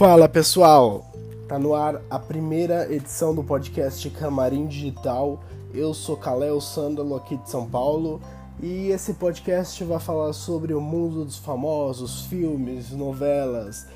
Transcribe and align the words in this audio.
Fala 0.00 0.26
pessoal, 0.26 1.04
tá 1.46 1.58
no 1.58 1.74
ar 1.74 2.00
a 2.08 2.18
primeira 2.18 2.90
edição 2.90 3.34
do 3.34 3.44
podcast 3.44 4.08
Camarim 4.08 4.66
Digital. 4.66 5.44
Eu 5.74 5.92
sou 5.92 6.16
Caléo 6.16 6.58
Sândalo 6.58 7.14
aqui 7.14 7.36
de 7.36 7.50
São 7.50 7.68
Paulo 7.68 8.18
e 8.62 8.88
esse 8.88 9.12
podcast 9.12 9.84
vai 9.84 10.00
falar 10.00 10.32
sobre 10.32 10.72
o 10.72 10.80
mundo 10.80 11.22
dos 11.22 11.36
famosos, 11.36 12.24
filmes, 12.24 12.92
novelas, 12.92 13.86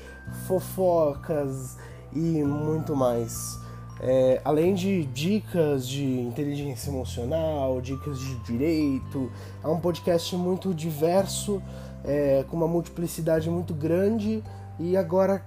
fofocas 0.47 1.75
e 2.13 2.43
muito 2.43 2.95
mais. 2.95 3.59
É, 3.99 4.39
além 4.45 4.75
de 4.75 5.05
dicas 5.05 5.87
de 5.87 6.05
inteligência 6.05 6.91
emocional, 6.91 7.81
dicas 7.81 8.19
de 8.19 8.35
direito, 8.43 9.31
é 9.63 9.67
um 9.67 9.79
podcast 9.79 10.35
muito 10.35 10.71
diverso, 10.71 11.59
é, 12.03 12.45
com 12.47 12.55
uma 12.55 12.67
multiplicidade 12.67 13.49
muito 13.49 13.73
grande 13.73 14.43
e 14.79 14.95
agora 14.95 15.43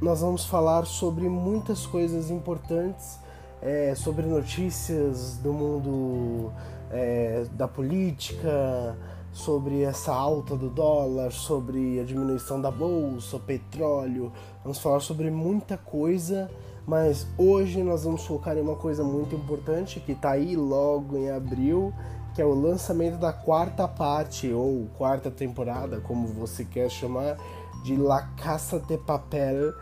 nós 0.00 0.20
vamos 0.20 0.44
falar 0.44 0.86
sobre 0.86 1.28
muitas 1.28 1.84
coisas 1.84 2.30
importantes, 2.30 3.18
é, 3.60 3.94
sobre 3.96 4.24
notícias 4.26 5.36
do 5.38 5.52
mundo 5.52 6.52
é, 6.90 7.44
da 7.52 7.66
política, 7.66 8.96
sobre 9.32 9.82
essa 9.82 10.12
alta 10.14 10.56
do 10.56 10.70
dólar, 10.70 11.32
sobre 11.32 11.98
a 12.00 12.04
diminuição 12.04 12.60
da 12.60 12.70
bolsa, 12.70 13.40
petróleo. 13.40 14.32
Vamos 14.62 14.78
falar 14.78 15.00
sobre 15.00 15.30
muita 15.32 15.76
coisa, 15.76 16.48
mas 16.86 17.26
hoje 17.36 17.82
nós 17.82 18.04
vamos 18.04 18.24
focar 18.24 18.56
em 18.56 18.60
uma 18.60 18.76
coisa 18.76 19.02
muito 19.02 19.34
importante 19.34 19.98
que 19.98 20.12
está 20.12 20.30
aí 20.30 20.54
logo 20.54 21.16
em 21.16 21.28
abril, 21.28 21.92
que 22.36 22.40
é 22.40 22.44
o 22.44 22.54
lançamento 22.54 23.18
da 23.18 23.32
quarta 23.32 23.88
parte 23.88 24.52
ou 24.52 24.86
quarta 24.96 25.28
temporada, 25.28 26.00
como 26.00 26.28
você 26.28 26.64
quer 26.64 26.88
chamar, 26.88 27.36
de 27.82 27.96
La 27.96 28.22
Casa 28.36 28.78
de 28.78 28.96
Papel 28.96 29.72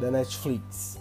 da 0.00 0.10
Netflix. 0.10 0.98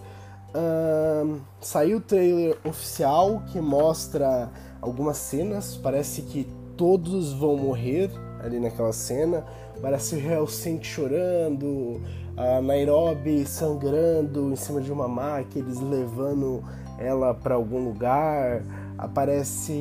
Um, 0.54 1.40
saiu 1.62 1.98
o 1.98 2.02
trailer 2.02 2.58
oficial 2.66 3.42
que 3.52 3.60
mostra 3.62 4.50
algumas 4.82 5.18
cenas. 5.18 5.78
Parece 5.78 6.24
que 6.24 6.48
todos 6.76 7.32
vão 7.34 7.56
morrer 7.56 8.12
ali 8.44 8.60
naquela 8.60 8.92
cena. 8.92 9.46
Parece 9.82 10.16
o 10.16 10.20
Helsinki 10.20 10.86
chorando, 10.86 12.02
a 12.38 12.62
Nairobi 12.62 13.46
sangrando 13.46 14.52
em 14.52 14.56
cima 14.56 14.82
de 14.82 14.92
uma 14.92 15.08
máquina, 15.08 15.66
eles 15.66 15.80
levando 15.80 16.64
ela 17.00 17.34
para 17.34 17.56
algum 17.56 17.84
lugar. 17.84 18.62
Aparece 18.98 19.74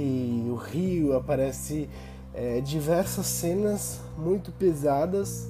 o 0.48 0.55
rio, 0.55 1.15
aparece 1.15 1.89
é, 2.33 2.61
diversas 2.61 3.27
cenas 3.27 4.01
muito 4.17 4.53
pesadas 4.53 5.48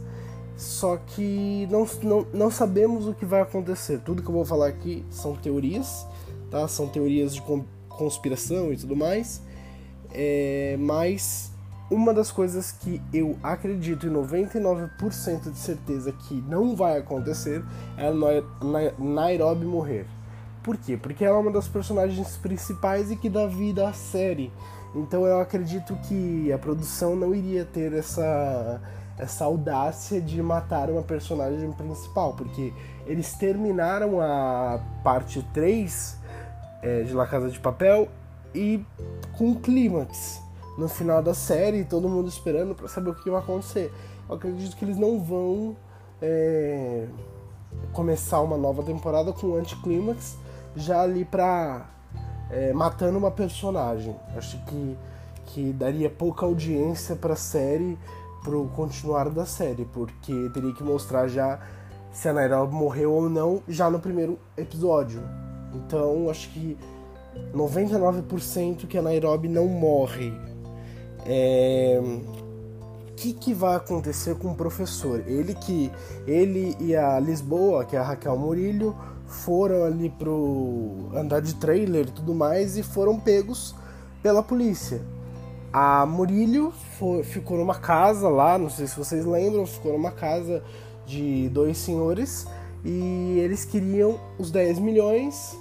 só 0.61 0.99
que 0.99 1.67
não, 1.71 1.87
não, 2.03 2.27
não 2.35 2.51
sabemos 2.51 3.09
o 3.09 3.15
que 3.15 3.25
vai 3.25 3.41
acontecer. 3.41 3.99
Tudo 4.01 4.23
que 4.23 4.29
eu 4.29 4.35
vou 4.35 4.45
falar 4.45 4.67
aqui 4.67 5.03
são 5.09 5.35
teorias, 5.35 6.07
tá? 6.51 6.69
São 6.69 6.87
teorias 6.87 7.35
de 7.35 7.43
conspiração 7.89 8.71
e 8.71 8.77
tudo 8.77 8.95
mais. 8.95 9.41
É, 10.13 10.77
mas 10.79 11.51
uma 11.91 12.13
das 12.13 12.31
coisas 12.31 12.73
que 12.73 13.01
eu 13.11 13.39
acredito 13.43 14.07
em 14.07 14.11
99% 14.11 15.51
de 15.51 15.59
certeza 15.59 16.13
que 16.13 16.35
não 16.43 16.77
vai 16.77 16.99
acontecer 16.99 17.65
é 17.97 18.09
a 18.09 19.03
Nairobi 19.03 19.65
morrer. 19.65 20.07
Por 20.63 20.77
quê? 20.77 20.95
Porque 20.95 21.25
ela 21.25 21.39
é 21.39 21.41
uma 21.41 21.51
das 21.51 21.69
personagens 21.69 22.37
principais 22.37 23.11
e 23.11 23.17
que 23.17 23.31
dá 23.31 23.47
vida 23.47 23.89
à 23.89 23.95
série. 23.95 24.53
Então 24.95 25.25
eu 25.25 25.41
acredito 25.41 25.97
que 26.07 26.53
a 26.53 26.59
produção 26.59 27.17
não 27.17 27.35
iria 27.35 27.65
ter 27.65 27.95
essa 27.95 28.79
essa 29.21 29.45
audácia 29.45 30.21
de 30.21 30.43
matar 30.43 30.89
uma 30.91 31.03
personagem 31.03 31.71
principal, 31.73 32.33
porque 32.35 32.73
eles 33.07 33.35
terminaram 33.35 34.21
a 34.21 34.81
parte 35.05 35.43
3 35.53 36.19
é, 36.83 37.03
de 37.03 37.13
La 37.13 37.27
Casa 37.27 37.51
de 37.51 37.61
Papel 37.61 38.09
e 38.55 38.85
com 39.37 39.49
um 39.49 39.55
clímax 39.55 40.43
no 40.79 40.89
final 40.89 41.23
da 41.23 41.35
série, 41.35 41.85
todo 41.85 42.09
mundo 42.09 42.29
esperando 42.29 42.75
para 42.75 42.89
saber 42.89 43.11
o 43.11 43.15
que 43.15 43.29
vai 43.29 43.41
acontecer. 43.41 43.93
Eu 44.29 44.37
acredito 44.37 44.77
que 44.77 44.85
eles 44.85 44.97
não 44.97 45.21
vão 45.21 45.77
é, 46.23 47.07
começar 47.93 48.41
uma 48.41 48.57
nova 48.57 48.83
temporada 48.83 49.33
com 49.33 49.49
um 49.49 49.57
anticlímax 49.57 50.39
já 50.75 51.03
ali 51.03 51.25
pra 51.25 51.87
é, 52.51 52.73
matando 52.73 53.19
uma 53.19 53.31
personagem. 53.31 54.17
Acho 54.37 54.57
que, 54.65 54.97
que 55.47 55.73
daria 55.73 56.09
pouca 56.09 56.47
audiência 56.47 57.15
para 57.15 57.35
a 57.35 57.37
série 57.37 57.99
pro 58.43 58.69
continuar 58.75 59.29
da 59.31 59.45
série, 59.47 59.85
porque 59.85 60.51
teria 60.53 60.73
que 60.73 60.83
mostrar 60.83 61.29
já 61.29 61.61
se 62.13 62.29
a 62.29 62.33
Nairobi 62.33 62.75
morreu 62.75 63.13
ou 63.13 63.29
não 63.29 63.63
já 63.69 63.91
no 63.91 64.01
primeiro 64.01 64.39
episódio. 64.57 65.23
Então 65.75 66.29
acho 66.29 66.51
que 66.51 66.77
99% 67.55 68.87
que 68.87 68.99
a 68.99 69.03
Nairobi 69.03 69.49
não 69.49 69.67
morre. 69.67 70.33
É... 71.25 72.01
O 72.03 73.13
que, 73.23 73.35
que 73.35 73.53
vai 73.53 73.77
acontecer 73.77 74.35
com 74.37 74.53
o 74.53 74.55
professor? 74.55 75.23
Ele 75.27 75.55
que 75.55 75.93
ele 76.27 76.75
e 76.81 76.97
a 76.97 77.21
Lisboa, 77.21 77.85
que 77.85 77.95
é 77.95 77.99
a 77.99 78.03
Raquel 78.03 78.37
Murilho, 78.39 78.97
foram 79.27 79.85
ali 79.85 80.09
pro 80.09 81.11
andar 81.15 81.41
de 81.41 81.55
trailer 81.55 82.09
e 82.09 82.13
tudo 82.13 82.35
mais 82.35 82.79
e 82.79 82.83
foram 82.83 83.21
pegos 83.21 83.75
pela 84.23 84.43
polícia. 84.43 85.03
A 85.73 86.05
Murilho 86.05 86.73
foi, 86.99 87.23
ficou 87.23 87.57
numa 87.57 87.77
casa 87.77 88.29
lá, 88.29 88.59
não 88.59 88.69
sei 88.69 88.89
se 88.89 88.97
vocês 88.97 89.25
lembram, 89.25 89.65
ficou 89.65 89.93
numa 89.93 90.11
casa 90.11 90.65
de 91.07 91.49
dois 91.51 91.79
senhores 91.79 92.47
e 92.85 93.39
eles 93.39 93.65
queriam 93.65 94.19
os 94.39 94.51
10 94.51 94.79
milhões 94.81 95.57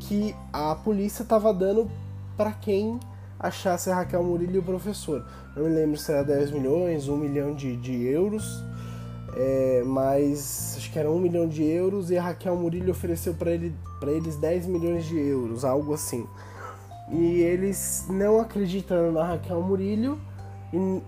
que 0.00 0.34
a 0.52 0.74
polícia 0.74 1.22
estava 1.22 1.52
dando 1.52 1.90
para 2.36 2.52
quem 2.52 3.00
achasse 3.38 3.90
a 3.90 3.94
Raquel 3.94 4.22
Murilho 4.22 4.56
e 4.56 4.58
o 4.58 4.62
professor. 4.62 5.24
Não 5.56 5.64
me 5.64 5.70
lembro 5.70 5.96
se 5.96 6.12
era 6.12 6.22
10 6.22 6.50
milhões, 6.50 7.08
1 7.08 7.16
milhão 7.16 7.54
de, 7.54 7.76
de 7.76 8.04
euros, 8.06 8.62
é, 9.36 9.82
mas 9.86 10.74
acho 10.76 10.92
que 10.92 10.98
era 10.98 11.10
1 11.10 11.18
milhão 11.18 11.48
de 11.48 11.62
euros 11.62 12.10
e 12.10 12.18
a 12.18 12.22
Raquel 12.22 12.56
Murilho 12.56 12.90
ofereceu 12.90 13.34
para 13.34 13.52
ele, 13.52 13.74
eles 14.02 14.36
10 14.36 14.66
milhões 14.66 15.06
de 15.06 15.18
euros, 15.18 15.64
algo 15.64 15.94
assim. 15.94 16.26
E 17.10 17.40
eles 17.42 18.06
não 18.08 18.40
acreditando 18.40 19.12
na 19.12 19.24
Raquel 19.24 19.60
Murilho 19.62 20.20
e 20.72 21.02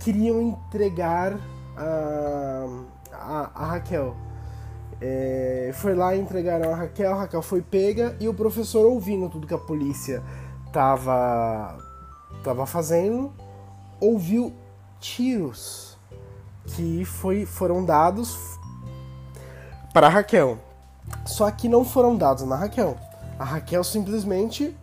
queriam 0.00 0.40
entregar 0.40 1.38
a, 1.76 2.66
a, 3.12 3.50
a 3.54 3.66
Raquel. 3.66 4.14
É, 5.00 5.70
foi 5.74 5.94
lá 5.94 6.16
entregaram 6.16 6.72
a 6.72 6.76
Raquel, 6.76 7.12
a 7.12 7.16
Raquel 7.16 7.42
foi 7.42 7.60
pega 7.60 8.16
e 8.18 8.28
o 8.28 8.34
professor 8.34 8.86
ouvindo 8.86 9.28
tudo 9.28 9.46
que 9.46 9.52
a 9.52 9.58
polícia 9.58 10.22
tava, 10.72 11.76
tava 12.42 12.64
fazendo, 12.66 13.32
ouviu 14.00 14.54
tiros 15.00 15.98
que 16.66 17.04
foi, 17.04 17.44
foram 17.44 17.84
dados 17.84 18.58
para 19.92 20.08
Raquel. 20.08 20.58
Só 21.24 21.50
que 21.50 21.68
não 21.68 21.84
foram 21.84 22.16
dados 22.16 22.44
na 22.44 22.56
Raquel. 22.56 22.96
A 23.38 23.44
Raquel 23.44 23.84
simplesmente 23.84 24.74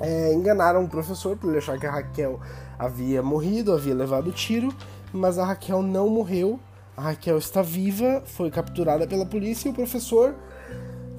é, 0.00 0.32
enganaram 0.32 0.84
o 0.84 0.88
professor 0.88 1.36
por 1.36 1.48
ele 1.48 1.58
achar 1.58 1.78
que 1.78 1.86
a 1.86 1.90
Raquel 1.90 2.40
havia 2.78 3.22
morrido, 3.22 3.72
havia 3.72 3.94
levado 3.94 4.32
tiro, 4.32 4.74
mas 5.12 5.38
a 5.38 5.44
Raquel 5.44 5.82
não 5.82 6.08
morreu. 6.08 6.58
A 6.96 7.02
Raquel 7.02 7.38
está 7.38 7.62
viva, 7.62 8.22
foi 8.26 8.50
capturada 8.50 9.06
pela 9.06 9.24
polícia 9.24 9.68
e 9.68 9.70
o 9.70 9.74
professor 9.74 10.34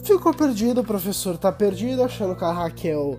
ficou 0.04 0.34
perdido. 0.34 0.82
O 0.82 0.84
professor 0.84 1.36
está 1.36 1.52
perdido, 1.52 2.04
achando 2.04 2.36
que 2.36 2.44
a 2.44 2.52
Raquel 2.52 3.18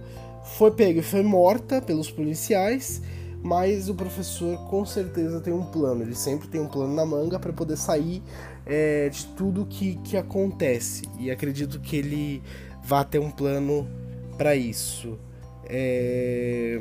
foi 0.56 0.70
pega 0.70 1.00
e 1.00 1.02
foi 1.02 1.22
morta 1.22 1.80
pelos 1.80 2.10
policiais. 2.10 3.00
Mas 3.42 3.88
o 3.88 3.94
professor 3.94 4.58
com 4.68 4.84
certeza 4.84 5.40
tem 5.40 5.50
um 5.50 5.64
plano, 5.64 6.02
ele 6.02 6.14
sempre 6.14 6.46
tem 6.46 6.60
um 6.60 6.66
plano 6.66 6.94
na 6.94 7.06
manga 7.06 7.38
para 7.38 7.50
poder 7.54 7.78
sair 7.78 8.22
é, 8.66 9.08
de 9.08 9.24
tudo 9.28 9.64
que, 9.64 9.96
que 10.04 10.14
acontece. 10.14 11.08
E 11.18 11.30
acredito 11.30 11.80
que 11.80 11.96
ele 11.96 12.42
vá 12.82 13.04
ter 13.04 13.18
um 13.18 13.30
plano 13.30 13.88
para 14.36 14.54
isso. 14.54 15.18
É... 15.66 16.80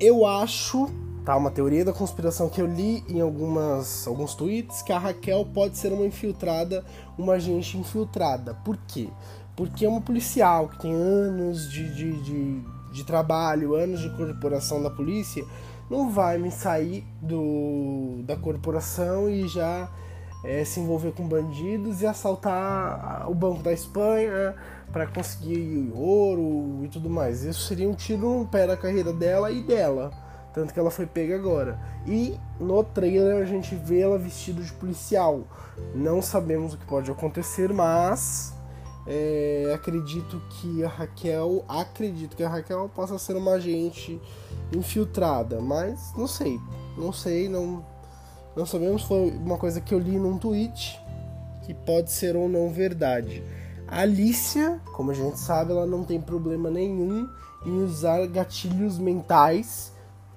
Eu 0.00 0.26
acho, 0.26 0.90
tá, 1.24 1.36
uma 1.36 1.50
teoria 1.50 1.84
da 1.84 1.92
conspiração 1.92 2.48
que 2.48 2.60
eu 2.60 2.66
li 2.66 3.04
em 3.08 3.20
algumas 3.20 4.06
alguns 4.06 4.34
tweets 4.34 4.82
que 4.82 4.92
a 4.92 4.98
Raquel 4.98 5.46
pode 5.52 5.76
ser 5.76 5.92
uma 5.92 6.04
infiltrada, 6.04 6.84
uma 7.16 7.34
agente 7.34 7.78
infiltrada. 7.78 8.54
Por 8.64 8.76
quê? 8.88 9.08
Porque 9.56 9.84
é 9.84 9.88
uma 9.88 10.00
policial 10.00 10.68
que 10.68 10.80
tem 10.80 10.92
anos 10.92 11.70
de, 11.70 11.94
de, 11.94 12.22
de, 12.22 12.62
de 12.92 13.04
trabalho, 13.04 13.74
anos 13.74 14.00
de 14.00 14.10
corporação 14.16 14.82
da 14.82 14.90
polícia, 14.90 15.44
não 15.88 16.10
vai 16.10 16.38
me 16.38 16.50
sair 16.50 17.04
do, 17.22 18.22
da 18.24 18.36
corporação 18.36 19.28
e 19.28 19.46
já 19.46 19.88
é, 20.44 20.64
se 20.64 20.80
envolver 20.80 21.12
com 21.12 21.26
bandidos 21.26 22.02
e 22.02 22.06
assaltar 22.06 23.28
o 23.28 23.34
Banco 23.34 23.62
da 23.62 23.72
Espanha 23.72 24.54
para 24.92 25.06
conseguir 25.06 25.90
ouro 25.94 26.84
e 26.84 26.88
tudo 26.88 27.08
mais. 27.10 27.42
Isso 27.42 27.62
seria 27.62 27.88
um 27.88 27.94
tiro 27.94 28.38
no 28.38 28.46
pé 28.46 28.66
da 28.66 28.76
carreira 28.76 29.12
dela 29.12 29.50
e 29.50 29.62
dela, 29.62 30.12
Tanto 30.54 30.72
que 30.72 30.78
ela 30.78 30.90
foi 30.90 31.04
pega 31.04 31.34
agora. 31.34 31.80
E 32.06 32.38
no 32.60 32.84
trailer 32.84 33.42
a 33.42 33.44
gente 33.44 33.74
vê 33.74 34.02
ela 34.02 34.16
vestida 34.16 34.62
de 34.62 34.72
policial. 34.74 35.42
Não 35.92 36.22
sabemos 36.22 36.74
o 36.74 36.78
que 36.78 36.86
pode 36.86 37.10
acontecer, 37.10 37.72
mas 37.72 38.54
é, 39.04 39.72
acredito 39.74 40.40
que 40.50 40.84
a 40.84 40.88
Raquel. 40.88 41.64
Acredito 41.68 42.36
que 42.36 42.44
a 42.44 42.48
Raquel 42.48 42.88
possa 42.94 43.18
ser 43.18 43.34
uma 43.36 43.54
agente 43.54 44.20
infiltrada. 44.72 45.60
Mas 45.60 46.12
não 46.16 46.28
sei. 46.28 46.60
Não 46.96 47.12
sei, 47.12 47.48
não. 47.48 47.84
Não 48.56 48.66
sabemos. 48.66 49.02
Foi 49.02 49.30
uma 49.30 49.58
coisa 49.58 49.80
que 49.80 49.94
eu 49.94 49.98
li 49.98 50.18
num 50.18 50.38
tweet. 50.38 51.00
Que 51.62 51.72
pode 51.72 52.12
ser 52.12 52.36
ou 52.36 52.48
não 52.48 52.70
verdade. 52.70 53.42
A 53.88 54.00
Alicia, 54.00 54.80
como 54.94 55.10
a 55.10 55.14
gente 55.14 55.38
sabe, 55.38 55.72
ela 55.72 55.86
não 55.86 56.04
tem 56.04 56.20
problema 56.20 56.70
nenhum 56.70 57.28
em 57.64 57.82
usar 57.82 58.26
gatilhos 58.26 58.98
mentais 58.98 59.94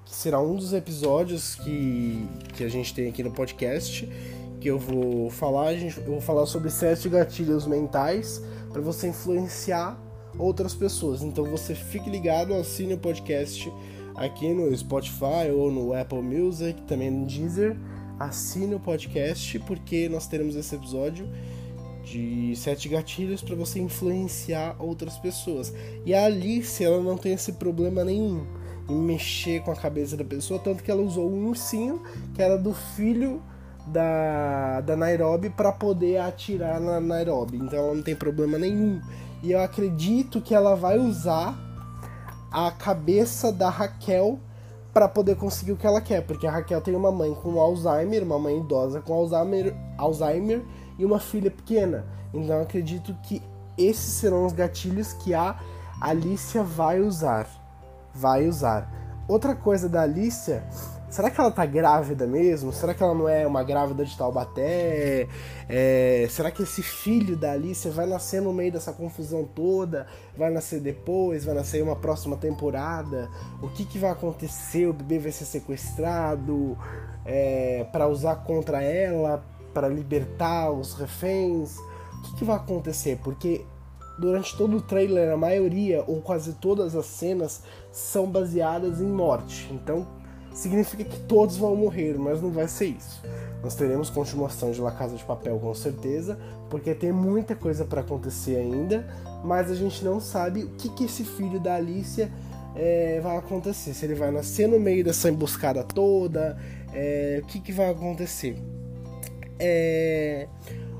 que 0.08 0.14
será 0.14 0.40
um 0.40 0.56
dos 0.56 0.72
episódios 0.72 1.54
que, 1.54 2.26
que 2.54 2.64
a 2.64 2.68
gente 2.68 2.94
tem 2.94 3.10
aqui 3.10 3.22
no 3.22 3.30
podcast, 3.30 4.10
que 4.58 4.68
eu 4.68 4.78
vou 4.78 5.28
falar, 5.28 5.74
gente, 5.74 5.98
eu 5.98 6.12
vou 6.12 6.20
falar 6.20 6.46
sobre 6.46 6.70
sete 6.70 7.10
gatilhos 7.10 7.66
mentais 7.66 8.42
para 8.72 8.80
você 8.80 9.08
influenciar 9.08 10.00
outras 10.38 10.74
pessoas. 10.74 11.22
Então 11.22 11.44
você 11.44 11.74
fique 11.74 12.08
ligado, 12.08 12.54
assine 12.54 12.94
o 12.94 12.98
podcast 12.98 13.70
aqui 14.16 14.52
no 14.52 14.74
Spotify 14.74 15.50
ou 15.54 15.70
no 15.70 15.92
Apple 15.92 16.22
Music, 16.22 16.80
também 16.82 17.10
no 17.10 17.26
Deezer. 17.26 17.76
Assine 18.18 18.74
o 18.74 18.80
podcast 18.80 19.58
porque 19.60 20.08
nós 20.08 20.26
teremos 20.26 20.56
esse 20.56 20.74
episódio 20.74 21.28
de 22.02 22.54
sete 22.56 22.88
gatilhos 22.88 23.42
para 23.42 23.54
você 23.54 23.78
influenciar 23.78 24.76
outras 24.78 25.18
pessoas. 25.18 25.72
E 26.04 26.14
a 26.14 26.24
Alice, 26.24 26.82
ela 26.82 27.02
não 27.02 27.16
tem 27.16 27.34
esse 27.34 27.52
problema 27.52 28.02
nenhum 28.04 28.46
e 28.88 28.92
mexer 28.92 29.62
com 29.62 29.70
a 29.70 29.76
cabeça 29.76 30.16
da 30.16 30.24
pessoa, 30.24 30.58
tanto 30.58 30.82
que 30.82 30.90
ela 30.90 31.02
usou 31.02 31.30
um 31.30 31.48
ursinho 31.48 32.02
que 32.34 32.42
era 32.42 32.56
do 32.56 32.72
filho 32.72 33.42
da, 33.86 34.80
da 34.80 34.96
Nairobi 34.96 35.50
para 35.50 35.70
poder 35.70 36.18
atirar 36.18 36.80
na 36.80 36.98
Nairobi. 36.98 37.58
Então 37.58 37.78
ela 37.78 37.94
não 37.94 38.02
tem 38.02 38.16
problema 38.16 38.58
nenhum. 38.58 39.00
E 39.42 39.52
eu 39.52 39.60
acredito 39.60 40.40
que 40.40 40.54
ela 40.54 40.74
vai 40.74 40.98
usar 40.98 41.56
a 42.50 42.70
cabeça 42.70 43.52
da 43.52 43.68
Raquel 43.68 44.40
para 44.92 45.08
poder 45.08 45.36
conseguir 45.36 45.72
o 45.72 45.76
que 45.76 45.86
ela 45.86 46.00
quer, 46.00 46.26
porque 46.26 46.46
a 46.46 46.50
Raquel 46.50 46.80
tem 46.80 46.96
uma 46.96 47.12
mãe 47.12 47.34
com 47.34 47.60
Alzheimer, 47.60 48.22
uma 48.22 48.38
mãe 48.38 48.58
idosa 48.58 49.00
com 49.00 49.12
Alzheimer, 49.12 49.74
Alzheimer 49.96 50.64
e 50.98 51.04
uma 51.04 51.20
filha 51.20 51.50
pequena. 51.50 52.06
Então 52.32 52.60
acredito 52.60 53.14
que 53.22 53.42
esses 53.76 54.12
serão 54.14 54.44
os 54.46 54.52
gatilhos 54.52 55.12
que 55.12 55.34
a 55.34 55.58
Alicia 56.00 56.62
vai 56.62 57.00
usar 57.00 57.48
vai 58.18 58.48
usar. 58.48 58.90
Outra 59.28 59.54
coisa 59.54 59.88
da 59.88 60.02
Alicia, 60.02 60.64
será 61.10 61.30
que 61.30 61.40
ela 61.40 61.50
tá 61.50 61.64
grávida 61.64 62.26
mesmo? 62.26 62.72
Será 62.72 62.94
que 62.94 63.02
ela 63.02 63.14
não 63.14 63.28
é 63.28 63.46
uma 63.46 63.62
grávida 63.62 64.04
de 64.04 64.16
Taubaté? 64.16 65.28
É, 65.68 66.26
será 66.30 66.50
que 66.50 66.62
esse 66.62 66.82
filho 66.82 67.36
da 67.36 67.52
Alicia 67.52 67.90
vai 67.90 68.06
nascer 68.06 68.42
no 68.42 68.52
meio 68.52 68.72
dessa 68.72 68.92
confusão 68.92 69.44
toda? 69.44 70.06
Vai 70.36 70.50
nascer 70.50 70.80
depois? 70.80 71.44
Vai 71.44 71.54
nascer 71.54 71.82
uma 71.82 71.96
próxima 71.96 72.36
temporada? 72.36 73.28
O 73.62 73.68
que, 73.68 73.84
que 73.84 73.98
vai 73.98 74.10
acontecer? 74.10 74.86
O 74.86 74.92
bebê 74.92 75.18
vai 75.18 75.32
ser 75.32 75.44
sequestrado 75.44 76.76
é, 77.24 77.86
para 77.92 78.06
usar 78.06 78.36
contra 78.36 78.82
ela? 78.82 79.44
Para 79.72 79.88
libertar 79.88 80.70
os 80.70 80.94
reféns? 80.94 81.76
O 81.78 82.22
que, 82.22 82.36
que 82.36 82.44
vai 82.44 82.56
acontecer? 82.56 83.18
Porque 83.22 83.64
durante 84.18 84.56
todo 84.56 84.76
o 84.76 84.80
trailer, 84.80 85.32
a 85.32 85.36
maioria 85.36 86.02
ou 86.06 86.20
quase 86.20 86.54
todas 86.54 86.96
as 86.96 87.06
cenas 87.06 87.62
são 87.92 88.26
baseadas 88.26 89.00
em 89.00 89.06
morte. 89.06 89.68
Então, 89.72 90.06
significa 90.58 91.04
que 91.04 91.20
todos 91.20 91.56
vão 91.56 91.76
morrer, 91.76 92.18
mas 92.18 92.42
não 92.42 92.50
vai 92.50 92.66
ser 92.66 92.86
isso. 92.86 93.22
Nós 93.62 93.76
teremos 93.76 94.10
continuação 94.10 94.72
de 94.72 94.80
La 94.80 94.90
Casa 94.90 95.16
de 95.16 95.22
Papel 95.24 95.58
com 95.58 95.72
certeza, 95.72 96.36
porque 96.68 96.94
tem 96.94 97.12
muita 97.12 97.54
coisa 97.54 97.84
para 97.84 98.00
acontecer 98.00 98.56
ainda, 98.56 99.06
mas 99.44 99.70
a 99.70 99.74
gente 99.74 100.04
não 100.04 100.20
sabe 100.20 100.64
o 100.64 100.70
que, 100.70 100.88
que 100.88 101.04
esse 101.04 101.22
filho 101.22 101.60
da 101.60 101.76
Alicia 101.76 102.28
é, 102.74 103.20
vai 103.20 103.36
acontecer. 103.36 103.94
Se 103.94 104.04
ele 104.04 104.14
vai 104.14 104.32
nascer 104.32 104.68
no 104.68 104.80
meio 104.80 105.04
dessa 105.04 105.28
emboscada 105.28 105.84
toda, 105.84 106.58
é, 106.92 107.40
o 107.42 107.46
que, 107.46 107.60
que 107.60 107.72
vai 107.72 107.90
acontecer. 107.90 108.56
É... 109.60 110.48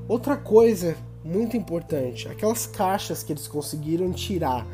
Outra 0.07 0.37
coisa 0.37 0.95
muito 1.23 1.57
importante, 1.57 2.29
aquelas 2.29 2.65
caixas 2.65 3.23
que 3.23 3.33
eles 3.33 3.47
conseguiram 3.47 4.11
tirar, 4.11 4.65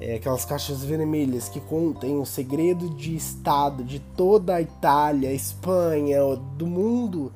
é, 0.00 0.14
aquelas 0.14 0.44
caixas 0.44 0.82
vermelhas 0.82 1.48
que 1.48 1.60
contêm 1.60 2.18
o 2.18 2.24
segredo 2.24 2.88
de 2.90 3.14
Estado 3.14 3.84
de 3.84 4.00
toda 4.00 4.54
a 4.54 4.62
Itália, 4.62 5.32
Espanha, 5.32 6.18
do 6.56 6.66
mundo. 6.66 7.32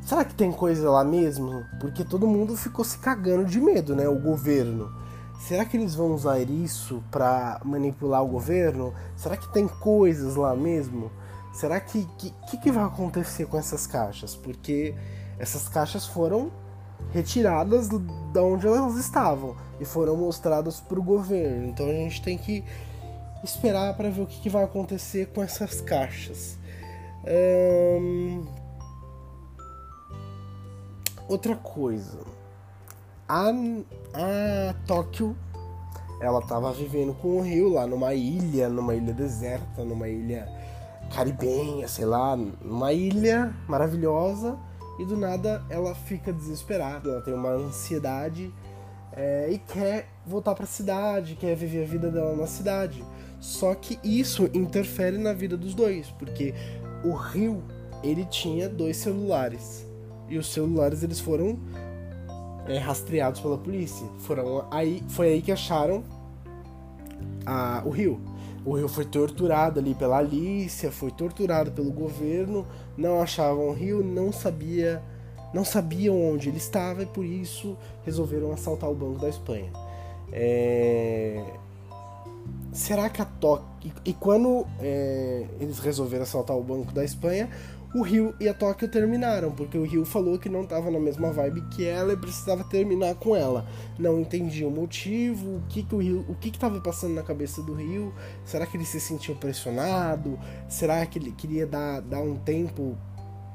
Será 0.00 0.24
que 0.24 0.34
tem 0.34 0.52
coisa 0.52 0.88
lá 0.90 1.02
mesmo? 1.02 1.64
Porque 1.80 2.04
todo 2.04 2.26
mundo 2.26 2.56
ficou 2.56 2.84
se 2.84 2.98
cagando 2.98 3.46
de 3.46 3.60
medo, 3.60 3.96
né? 3.96 4.08
O 4.08 4.20
governo. 4.20 4.92
Será 5.40 5.64
que 5.64 5.76
eles 5.76 5.94
vão 5.94 6.14
usar 6.14 6.38
isso 6.38 7.02
para 7.10 7.60
manipular 7.64 8.22
o 8.22 8.28
governo? 8.28 8.94
Será 9.16 9.36
que 9.36 9.52
tem 9.52 9.66
coisas 9.66 10.36
lá 10.36 10.54
mesmo? 10.54 11.10
Será 11.52 11.80
que 11.80 12.06
que, 12.18 12.56
que 12.58 12.70
vai 12.70 12.84
acontecer 12.84 13.46
com 13.46 13.58
essas 13.58 13.86
caixas? 13.86 14.36
Porque 14.36 14.94
essas 15.38 15.68
caixas 15.68 16.06
foram 16.06 16.50
retiradas 17.12 17.88
de 17.88 18.38
onde 18.38 18.66
elas 18.66 18.96
estavam 18.96 19.56
e 19.80 19.84
foram 19.84 20.16
mostradas 20.16 20.80
para 20.80 20.98
o 20.98 21.02
governo. 21.02 21.68
Então 21.68 21.86
a 21.86 21.92
gente 21.92 22.22
tem 22.22 22.36
que 22.38 22.64
esperar 23.42 23.94
para 23.96 24.10
ver 24.10 24.22
o 24.22 24.26
que, 24.26 24.40
que, 24.40 24.48
vai 24.48 24.64
acontecer 24.64 25.26
com 25.28 25.42
essas 25.42 25.80
caixas. 25.80 26.58
Outra 31.28 31.56
coisa, 31.56 32.18
a, 33.28 33.48
a 33.48 34.74
Tóquio 34.86 35.36
ela 36.20 36.38
estava 36.38 36.72
vivendo 36.72 37.14
com 37.14 37.38
o 37.38 37.42
rio 37.42 37.70
lá 37.70 37.86
numa 37.86 38.14
ilha, 38.14 38.68
numa 38.68 38.94
ilha 38.94 39.12
deserta, 39.12 39.84
numa 39.84 40.08
ilha 40.08 40.48
caribenha, 41.14 41.86
sei 41.86 42.06
lá, 42.06 42.36
numa 42.36 42.92
ilha 42.92 43.54
maravilhosa 43.68 44.58
e 44.98 45.04
do 45.04 45.16
nada 45.16 45.64
ela 45.68 45.94
fica 45.94 46.32
desesperada, 46.32 47.10
ela 47.10 47.20
tem 47.20 47.34
uma 47.34 47.50
ansiedade 47.50 48.52
é, 49.12 49.48
e 49.50 49.58
quer 49.58 50.08
voltar 50.26 50.54
para 50.54 50.64
a 50.64 50.68
cidade, 50.68 51.36
quer 51.36 51.54
viver 51.54 51.84
a 51.84 51.86
vida 51.86 52.10
dela 52.10 52.36
na 52.36 52.46
cidade. 52.46 53.04
Só 53.40 53.74
que 53.74 53.98
isso 54.02 54.48
interfere 54.54 55.18
na 55.18 55.32
vida 55.32 55.56
dos 55.56 55.74
dois, 55.74 56.10
porque 56.12 56.54
o 57.04 57.12
Rio 57.12 57.62
ele 58.02 58.24
tinha 58.24 58.68
dois 58.68 58.96
celulares 58.96 59.86
e 60.28 60.38
os 60.38 60.52
celulares 60.52 61.02
eles 61.02 61.20
foram 61.20 61.58
é, 62.66 62.78
rastreados 62.78 63.40
pela 63.40 63.58
polícia. 63.58 64.06
Foram 64.18 64.66
aí, 64.70 65.02
foi 65.08 65.28
aí 65.28 65.42
que 65.42 65.52
acharam 65.52 66.02
a, 67.46 67.82
o 67.84 67.90
Rio. 67.90 68.20
O 68.64 68.76
Rio 68.76 68.88
foi 68.88 69.04
torturado 69.04 69.78
ali 69.78 69.94
pela 69.94 70.18
Alicia, 70.18 70.90
foi 70.90 71.10
torturado 71.10 71.70
pelo 71.70 71.90
governo, 71.90 72.66
não 72.96 73.20
achavam 73.20 73.68
o 73.68 73.72
Rio, 73.72 74.02
não 74.02 74.32
sabia, 74.32 75.02
não 75.52 75.64
sabiam 75.64 76.32
onde 76.32 76.48
ele 76.48 76.56
estava 76.56 77.02
e 77.02 77.06
por 77.06 77.24
isso 77.24 77.76
resolveram 78.04 78.52
assaltar 78.52 78.90
o 78.90 78.94
Banco 78.94 79.20
da 79.20 79.28
Espanha. 79.28 79.70
É... 80.32 81.44
Será 82.72 83.08
que 83.08 83.22
a 83.22 83.24
Tóquio. 83.24 83.68
E, 83.84 84.10
e 84.10 84.12
quando 84.14 84.66
é, 84.80 85.46
eles 85.60 85.78
resolveram 85.78 86.24
assaltar 86.24 86.56
o 86.56 86.62
Banco 86.62 86.92
da 86.92 87.04
Espanha, 87.04 87.48
o 87.94 88.02
Rio 88.02 88.34
e 88.40 88.48
a 88.48 88.52
Tóquio 88.52 88.88
terminaram, 88.88 89.52
porque 89.52 89.78
o 89.78 89.84
Rio 89.84 90.04
falou 90.04 90.36
que 90.36 90.48
não 90.48 90.62
estava 90.62 90.90
na 90.90 90.98
mesma 90.98 91.32
vibe 91.32 91.60
que 91.68 91.86
ela 91.86 92.12
e 92.12 92.16
precisava 92.16 92.64
terminar 92.64 93.14
com 93.14 93.36
ela. 93.36 93.64
Não 93.96 94.20
entendia 94.20 94.66
o 94.66 94.70
motivo, 94.70 95.58
o 95.58 95.62
que, 95.68 95.84
que 95.84 95.94
o 95.94 95.98
Rio, 95.98 96.24
o 96.28 96.34
que 96.34 96.48
estava 96.48 96.80
passando 96.80 97.14
na 97.14 97.22
cabeça 97.22 97.62
do 97.62 97.72
Rio. 97.72 98.12
Será 98.44 98.66
que 98.66 98.76
ele 98.76 98.84
se 98.84 98.98
sentiu 98.98 99.36
pressionado? 99.36 100.36
Será 100.68 101.06
que 101.06 101.20
ele 101.20 101.30
queria 101.30 101.68
dar, 101.68 102.00
dar 102.00 102.20
um 102.20 102.34
tempo 102.34 102.98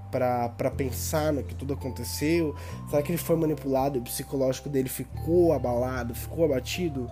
para 0.09 0.71
pensar 0.71 1.33
no 1.33 1.43
que 1.43 1.53
tudo 1.53 1.73
aconteceu? 1.73 2.55
Será 2.89 3.01
que 3.01 3.11
ele 3.11 3.17
foi 3.17 3.35
manipulado 3.35 3.97
e 3.97 3.99
o 3.99 4.03
psicológico 4.03 4.69
dele 4.69 4.87
ficou 4.87 5.51
abalado, 5.51 6.15
ficou 6.15 6.45
abatido? 6.45 7.11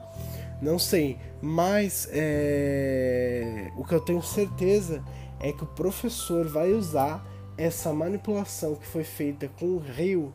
Não 0.61 0.79
sei, 0.79 1.17
mas 1.41 2.07
é... 2.11 3.71
o 3.77 3.83
que 3.83 3.93
eu 3.93 4.01
tenho 4.01 4.21
certeza 4.23 5.03
é 5.39 5.51
que 5.51 5.63
o 5.63 5.67
professor 5.67 6.47
vai 6.47 6.73
usar 6.73 7.23
essa 7.57 7.93
manipulação 7.93 8.75
que 8.75 8.85
foi 8.85 9.03
feita 9.03 9.47
com 9.59 9.65
o 9.65 9.79
Rio, 9.79 10.33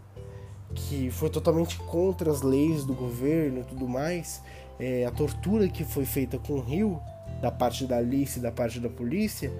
que 0.74 1.10
foi 1.10 1.28
totalmente 1.28 1.76
contra 1.78 2.30
as 2.30 2.42
leis 2.42 2.84
do 2.84 2.94
governo 2.94 3.60
e 3.60 3.64
tudo 3.64 3.88
mais, 3.88 4.42
é, 4.78 5.04
a 5.04 5.10
tortura 5.10 5.68
que 5.68 5.84
foi 5.84 6.04
feita 6.04 6.38
com 6.38 6.54
o 6.54 6.60
Rio, 6.60 7.00
da 7.40 7.50
parte 7.50 7.86
da 7.86 7.98
Alice 7.98 8.38
e 8.38 8.42
da 8.42 8.52
parte 8.52 8.80
da 8.80 8.88
polícia, 8.88 9.52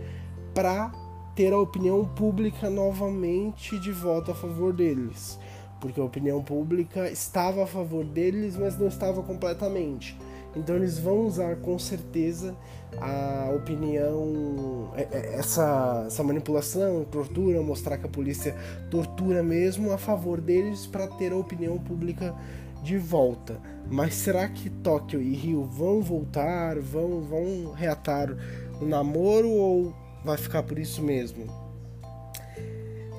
para 0.55 0.93
ter 1.35 1.53
a 1.53 1.59
opinião 1.59 2.05
pública 2.05 2.69
novamente 2.69 3.79
de 3.79 3.91
volta 3.91 4.33
a 4.33 4.35
favor 4.35 4.73
deles. 4.73 5.39
Porque 5.81 6.01
a 6.01 6.05
opinião 6.05 6.43
pública 6.43 7.11
estava 7.11 7.65
a 7.65 7.67
favor 7.67 8.05
deles, 8.05 8.57
mas 8.57 8.79
não 8.79 8.87
estava 8.87 9.23
completamente. 9.23 10.17
Então 10.55 10.77
eles 10.77 10.99
vão 10.99 11.27
usar 11.27 11.57
com 11.57 11.79
certeza 11.79 12.55
a 13.01 13.51
opinião, 13.55 14.93
é, 14.97 15.09
é, 15.11 15.35
essa, 15.35 16.05
essa 16.07 16.23
manipulação, 16.23 17.05
tortura, 17.05 17.63
mostrar 17.63 17.97
que 17.97 18.07
a 18.07 18.09
polícia 18.09 18.55
tortura 18.91 19.43
mesmo 19.43 19.93
a 19.93 19.99
favor 19.99 20.41
deles 20.41 20.87
para 20.87 21.07
ter 21.07 21.33
a 21.33 21.37
opinião 21.37 21.79
pública 21.79 22.35
de 22.83 22.99
volta. 22.99 23.59
Mas 23.91 24.15
será 24.15 24.49
que 24.49 24.69
Tóquio 24.69 25.23
e 25.23 25.35
Rio 25.35 25.65
vão 25.65 26.03
voltar, 26.03 26.79
vão, 26.79 27.23
vão 27.23 27.73
reatar 27.73 28.37
o 28.81 28.85
namoro 28.85 29.49
ou 29.49 29.95
vai 30.25 30.37
ficar 30.37 30.63
por 30.63 30.79
isso 30.79 31.03
mesmo? 31.03 31.47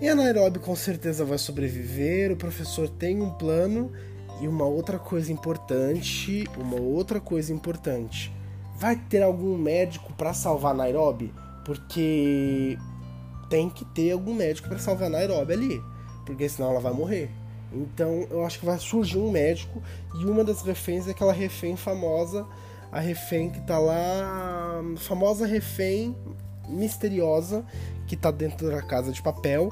E 0.02 0.08
a 0.08 0.16
Nairobi 0.16 0.60
com 0.60 0.76
certeza 0.76 1.24
vai 1.24 1.38
sobreviver, 1.38 2.32
o 2.32 2.36
professor 2.36 2.90
tem 2.90 3.22
um 3.22 3.30
plano 3.30 3.92
e 4.42 4.48
uma 4.48 4.66
outra 4.66 5.00
coisa 5.00 5.32
importante, 5.32 6.48
uma 6.58 6.80
outra 6.80 7.20
coisa 7.20 7.54
importante. 7.54 8.34
Vai 8.76 8.96
ter 8.96 9.22
algum 9.22 9.58
médico 9.58 10.12
para 10.14 10.34
salvar 10.34 10.74
Nairobi? 10.74 11.34
Porque 11.66 12.78
tem 13.50 13.70
que 13.70 13.86
ter 13.86 14.12
algum 14.12 14.34
médico 14.34 14.68
para 14.68 14.80
salvar 14.80 15.10
Nairobi 15.10 15.54
ali, 15.54 15.82
porque 16.26 16.48
senão 16.50 16.72
ela 16.72 16.80
vai 16.80 16.94
morrer. 16.94 17.30
Então 17.72 18.28
eu 18.30 18.46
acho 18.46 18.60
que 18.60 18.66
vai 18.66 18.78
surgir 18.78 19.18
um 19.18 19.32
médico 19.32 19.82
e 20.20 20.26
uma 20.26 20.44
das 20.44 20.62
reféns 20.62 21.08
é 21.08 21.12
aquela 21.12 21.34
refém 21.34 21.76
famosa, 21.76 22.46
a 22.92 23.00
refém 23.00 23.50
que 23.50 23.62
tá 23.62 23.80
lá, 23.80 24.82
famosa 24.98 25.46
refém 25.46 26.16
misteriosa 26.68 27.66
que 28.08 28.16
tá 28.16 28.32
dentro 28.32 28.70
da 28.70 28.82
casa 28.82 29.12
de 29.12 29.22
papel 29.22 29.72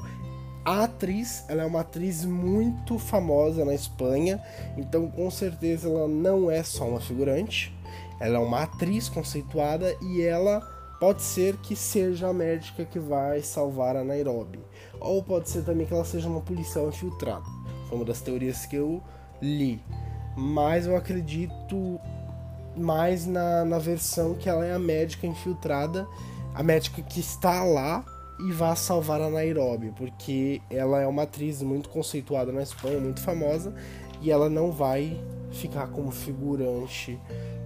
a 0.64 0.84
atriz, 0.84 1.44
ela 1.48 1.62
é 1.62 1.66
uma 1.66 1.80
atriz 1.80 2.24
muito 2.24 2.98
famosa 2.98 3.64
na 3.64 3.74
Espanha, 3.74 4.40
então 4.76 5.10
com 5.10 5.30
certeza 5.30 5.88
ela 5.88 6.06
não 6.06 6.50
é 6.50 6.62
só 6.62 6.88
uma 6.88 7.00
figurante, 7.00 7.76
ela 8.20 8.36
é 8.36 8.40
uma 8.40 8.62
atriz 8.62 9.08
conceituada 9.08 9.96
e 10.00 10.22
ela 10.22 10.60
pode 11.00 11.22
ser 11.22 11.56
que 11.56 11.74
seja 11.74 12.28
a 12.28 12.32
médica 12.32 12.84
que 12.84 13.00
vai 13.00 13.42
salvar 13.42 13.96
a 13.96 14.04
Nairobi, 14.04 14.60
ou 15.00 15.20
pode 15.20 15.50
ser 15.50 15.62
também 15.62 15.84
que 15.84 15.92
ela 15.92 16.04
seja 16.04 16.28
uma 16.28 16.40
policial 16.40 16.88
infiltrada. 16.88 17.44
Foi 17.88 17.98
uma 17.98 18.04
das 18.04 18.20
teorias 18.20 18.64
que 18.64 18.76
eu 18.76 19.02
li, 19.40 19.82
mas 20.36 20.86
eu 20.86 20.96
acredito 20.96 22.00
mais 22.76 23.26
na, 23.26 23.64
na 23.64 23.80
versão 23.80 24.34
que 24.34 24.48
ela 24.48 24.64
é 24.64 24.72
a 24.72 24.78
médica 24.78 25.26
infiltrada, 25.26 26.06
a 26.54 26.62
médica 26.62 27.02
que 27.02 27.18
está 27.18 27.64
lá 27.64 28.04
e 28.46 28.52
vá 28.52 28.74
salvar 28.74 29.20
a 29.20 29.30
Nairobi, 29.30 29.92
porque 29.96 30.60
ela 30.70 31.00
é 31.00 31.06
uma 31.06 31.22
atriz 31.22 31.62
muito 31.62 31.88
conceituada 31.88 32.50
na 32.50 32.62
Espanha, 32.62 32.98
muito 32.98 33.20
famosa, 33.20 33.74
e 34.20 34.30
ela 34.30 34.48
não 34.48 34.72
vai 34.72 35.20
ficar 35.50 35.88
como 35.88 36.10
figurante 36.10 37.18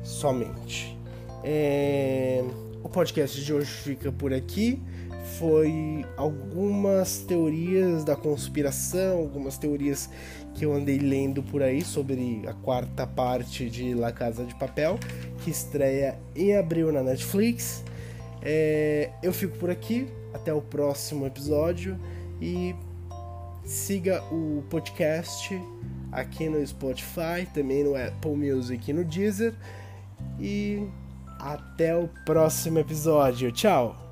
somente. 0.02 0.98
É... 1.42 2.44
O 2.82 2.88
podcast 2.88 3.42
de 3.42 3.52
hoje 3.52 3.70
fica 3.70 4.12
por 4.12 4.32
aqui. 4.32 4.80
Foi 5.38 6.04
algumas 6.16 7.18
teorias 7.18 8.04
da 8.04 8.14
conspiração, 8.14 9.18
algumas 9.18 9.58
teorias 9.58 10.08
que 10.54 10.64
eu 10.64 10.72
andei 10.72 10.98
lendo 10.98 11.42
por 11.42 11.62
aí 11.62 11.82
sobre 11.82 12.42
a 12.46 12.52
quarta 12.54 13.06
parte 13.06 13.68
de 13.68 13.92
La 13.92 14.12
Casa 14.12 14.44
de 14.44 14.54
Papel, 14.54 14.98
que 15.42 15.50
estreia 15.50 16.18
em 16.34 16.56
abril 16.56 16.92
na 16.92 17.02
Netflix. 17.02 17.82
É... 18.40 19.10
Eu 19.22 19.32
fico 19.32 19.58
por 19.58 19.70
aqui. 19.70 20.06
Até 20.36 20.52
o 20.52 20.60
próximo 20.60 21.26
episódio 21.26 21.98
e 22.40 22.74
siga 23.64 24.22
o 24.30 24.62
podcast 24.70 25.60
aqui 26.12 26.48
no 26.48 26.64
Spotify, 26.64 27.46
também 27.52 27.82
no 27.82 27.96
Apple 27.96 28.36
Music 28.36 28.90
e 28.90 28.94
no 28.94 29.04
Deezer. 29.04 29.54
E 30.38 30.86
até 31.40 31.96
o 31.96 32.08
próximo 32.24 32.78
episódio. 32.78 33.50
Tchau! 33.50 34.05